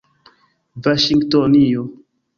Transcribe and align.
vaŝingtonio 0.87 1.85